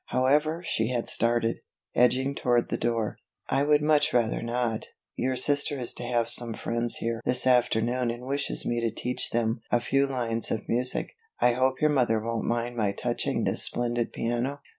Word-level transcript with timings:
However 0.07 0.63
she 0.65 0.87
had 0.87 1.07
started, 1.07 1.57
edging 1.93 2.33
toward 2.33 2.69
the 2.69 2.75
door. 2.79 3.17
"I 3.49 3.61
would 3.61 3.83
much 3.83 4.13
rather 4.13 4.41
not; 4.41 4.87
your 5.15 5.35
sister 5.35 5.77
is 5.77 5.93
to 5.93 6.03
have 6.03 6.27
some 6.27 6.55
friends 6.55 6.95
here 6.95 7.21
this 7.23 7.45
afternoon 7.45 8.09
and 8.09 8.25
wishes 8.25 8.65
me 8.65 8.81
to 8.81 8.89
teach 8.89 9.29
them 9.29 9.61
a 9.69 9.79
few 9.79 10.07
lines 10.07 10.49
of 10.49 10.67
music. 10.67 11.11
I 11.39 11.51
hope 11.53 11.81
your 11.81 11.91
mother 11.91 12.19
won't 12.19 12.45
mind 12.45 12.75
my 12.75 12.93
touching 12.93 13.43
this 13.43 13.61
splendid 13.63 14.11
piano." 14.11 14.61